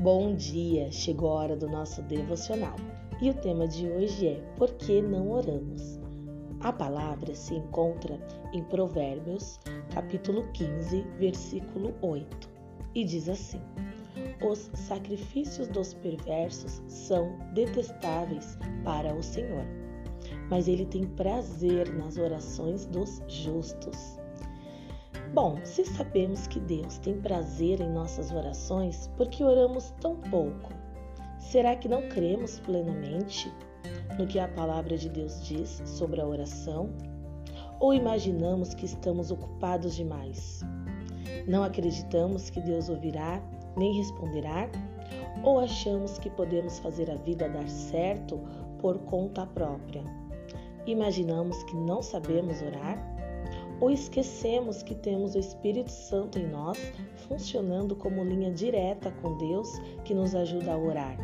Bom 0.00 0.36
dia! 0.36 0.92
Chegou 0.92 1.32
a 1.32 1.40
hora 1.40 1.56
do 1.56 1.68
nosso 1.68 2.00
devocional 2.02 2.76
e 3.20 3.30
o 3.30 3.34
tema 3.34 3.66
de 3.66 3.90
hoje 3.90 4.28
é 4.28 4.34
Por 4.56 4.70
que 4.74 5.02
não 5.02 5.28
oramos? 5.28 5.98
A 6.60 6.72
palavra 6.72 7.34
se 7.34 7.56
encontra 7.56 8.16
em 8.52 8.62
Provérbios, 8.62 9.58
capítulo 9.92 10.46
15, 10.52 11.02
versículo 11.18 11.92
8, 12.00 12.48
e 12.94 13.04
diz 13.04 13.28
assim: 13.28 13.60
Os 14.48 14.70
sacrifícios 14.72 15.66
dos 15.66 15.94
perversos 15.94 16.80
são 16.86 17.36
detestáveis 17.52 18.56
para 18.84 19.12
o 19.12 19.20
Senhor, 19.20 19.64
mas 20.48 20.68
ele 20.68 20.86
tem 20.86 21.08
prazer 21.08 21.92
nas 21.94 22.16
orações 22.16 22.86
dos 22.86 23.20
justos. 23.26 24.16
Bom, 25.34 25.58
se 25.62 25.84
sabemos 25.84 26.46
que 26.46 26.58
Deus 26.58 26.98
tem 26.98 27.20
prazer 27.20 27.80
em 27.80 27.90
nossas 27.90 28.32
orações, 28.32 29.10
por 29.16 29.28
que 29.28 29.44
oramos 29.44 29.90
tão 30.00 30.16
pouco? 30.16 30.72
Será 31.38 31.76
que 31.76 31.86
não 31.86 32.08
cremos 32.08 32.58
plenamente 32.60 33.52
no 34.18 34.26
que 34.26 34.38
a 34.38 34.48
palavra 34.48 34.96
de 34.96 35.08
Deus 35.10 35.44
diz 35.46 35.82
sobre 35.84 36.20
a 36.20 36.26
oração? 36.26 36.88
Ou 37.78 37.92
imaginamos 37.92 38.72
que 38.72 38.86
estamos 38.86 39.30
ocupados 39.30 39.94
demais? 39.94 40.62
Não 41.46 41.62
acreditamos 41.62 42.48
que 42.48 42.60
Deus 42.60 42.88
ouvirá 42.88 43.42
nem 43.76 43.98
responderá? 43.98 44.68
Ou 45.44 45.60
achamos 45.60 46.18
que 46.18 46.30
podemos 46.30 46.78
fazer 46.78 47.10
a 47.10 47.16
vida 47.16 47.48
dar 47.50 47.68
certo 47.68 48.40
por 48.80 48.98
conta 49.00 49.46
própria? 49.46 50.02
Imaginamos 50.86 51.62
que 51.64 51.76
não 51.76 52.00
sabemos 52.00 52.62
orar? 52.62 53.17
Ou 53.80 53.90
esquecemos 53.90 54.82
que 54.82 54.94
temos 54.94 55.34
o 55.34 55.38
Espírito 55.38 55.90
Santo 55.90 56.38
em 56.38 56.46
nós, 56.46 56.78
funcionando 57.28 57.94
como 57.94 58.24
linha 58.24 58.50
direta 58.50 59.10
com 59.22 59.36
Deus 59.38 59.68
que 60.04 60.14
nos 60.14 60.34
ajuda 60.34 60.72
a 60.72 60.78
orar. 60.78 61.16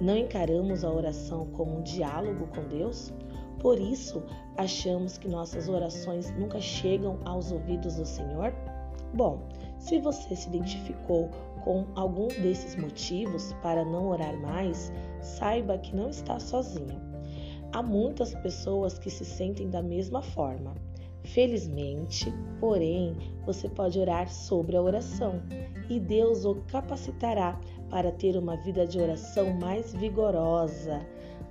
Não 0.00 0.16
encaramos 0.16 0.84
a 0.84 0.90
oração 0.90 1.46
como 1.52 1.78
um 1.78 1.82
diálogo 1.82 2.46
com 2.54 2.62
Deus? 2.68 3.12
Por 3.58 3.80
isso, 3.80 4.22
achamos 4.56 5.18
que 5.18 5.26
nossas 5.26 5.68
orações 5.68 6.30
nunca 6.38 6.60
chegam 6.60 7.18
aos 7.24 7.50
ouvidos 7.50 7.96
do 7.96 8.06
Senhor? 8.06 8.54
Bom, 9.14 9.48
se 9.78 9.98
você 9.98 10.36
se 10.36 10.48
identificou 10.48 11.30
com 11.64 11.86
algum 11.96 12.28
desses 12.28 12.76
motivos 12.76 13.52
para 13.62 13.84
não 13.84 14.08
orar 14.08 14.38
mais, 14.40 14.92
saiba 15.20 15.78
que 15.78 15.96
não 15.96 16.08
está 16.10 16.38
sozinho. 16.38 17.00
Há 17.72 17.82
muitas 17.82 18.34
pessoas 18.36 18.98
que 18.98 19.10
se 19.10 19.24
sentem 19.24 19.68
da 19.68 19.82
mesma 19.82 20.22
forma. 20.22 20.74
Felizmente, 21.24 22.32
porém, 22.58 23.14
você 23.44 23.68
pode 23.68 23.98
orar 23.98 24.30
sobre 24.30 24.76
a 24.76 24.82
oração 24.82 25.42
e 25.88 25.98
Deus 26.00 26.44
o 26.44 26.56
capacitará 26.66 27.58
para 27.90 28.12
ter 28.12 28.36
uma 28.36 28.56
vida 28.56 28.86
de 28.86 29.00
oração 29.00 29.54
mais 29.58 29.94
vigorosa. 29.94 31.00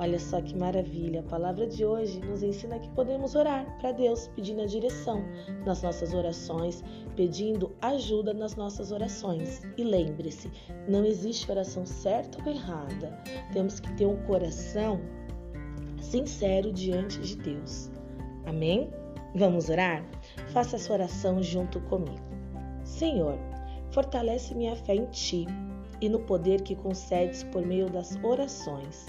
Olha 0.00 0.18
só 0.18 0.40
que 0.40 0.56
maravilha! 0.56 1.20
A 1.20 1.24
palavra 1.24 1.66
de 1.66 1.84
hoje 1.84 2.20
nos 2.20 2.40
ensina 2.40 2.78
que 2.78 2.88
podemos 2.90 3.34
orar 3.34 3.66
para 3.80 3.90
Deus, 3.90 4.28
pedindo 4.28 4.62
a 4.62 4.66
direção 4.66 5.24
nas 5.66 5.82
nossas 5.82 6.14
orações, 6.14 6.84
pedindo 7.16 7.74
ajuda 7.82 8.32
nas 8.32 8.54
nossas 8.54 8.92
orações. 8.92 9.60
E 9.76 9.82
lembre-se, 9.82 10.52
não 10.88 11.04
existe 11.04 11.50
oração 11.50 11.84
certa 11.84 12.38
ou 12.44 12.54
errada. 12.54 13.18
Temos 13.52 13.80
que 13.80 13.92
ter 13.94 14.06
um 14.06 14.22
coração 14.22 15.00
sincero 16.00 16.72
diante 16.72 17.18
de 17.18 17.36
Deus. 17.36 17.90
Amém? 18.46 18.88
Vamos 19.34 19.68
orar? 19.68 20.04
Faça 20.48 20.76
essa 20.76 20.92
oração 20.92 21.42
junto 21.42 21.80
comigo. 21.80 22.18
Senhor, 22.82 23.38
fortalece 23.90 24.54
minha 24.54 24.74
fé 24.74 24.94
em 24.94 25.04
Ti 25.06 25.46
e 26.00 26.08
no 26.08 26.20
poder 26.20 26.62
que 26.62 26.74
concedes 26.74 27.44
por 27.44 27.64
meio 27.64 27.90
das 27.90 28.16
orações. 28.22 29.06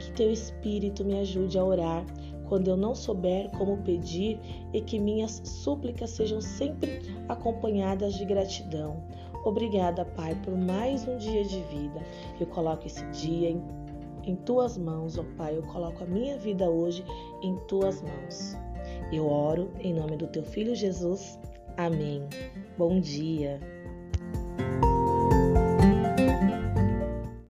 Que 0.00 0.12
Teu 0.12 0.32
Espírito 0.32 1.04
me 1.04 1.18
ajude 1.20 1.58
a 1.58 1.64
orar 1.64 2.04
quando 2.48 2.68
eu 2.68 2.76
não 2.76 2.94
souber 2.94 3.50
como 3.52 3.78
pedir 3.78 4.38
e 4.72 4.80
que 4.80 4.98
minhas 4.98 5.40
súplicas 5.44 6.10
sejam 6.10 6.40
sempre 6.40 7.00
acompanhadas 7.28 8.14
de 8.14 8.24
gratidão. 8.24 9.02
Obrigada, 9.44 10.04
Pai, 10.04 10.34
por 10.44 10.56
mais 10.56 11.06
um 11.06 11.16
dia 11.16 11.44
de 11.44 11.60
vida. 11.62 12.00
Eu 12.38 12.46
coloco 12.46 12.86
esse 12.86 13.04
dia 13.06 13.50
em, 13.50 13.62
em 14.24 14.36
tuas 14.36 14.76
mãos, 14.76 15.18
ó 15.18 15.24
Pai. 15.36 15.56
Eu 15.56 15.62
coloco 15.62 16.02
a 16.04 16.06
minha 16.06 16.36
vida 16.36 16.68
hoje 16.68 17.04
em 17.42 17.56
tuas 17.66 18.02
mãos. 18.02 18.56
Eu 19.10 19.26
oro 19.26 19.70
em 19.80 19.94
nome 19.94 20.16
do 20.16 20.26
teu 20.26 20.42
filho 20.42 20.74
Jesus. 20.74 21.38
Amém. 21.76 22.28
Bom 22.76 23.00
dia. 23.00 23.58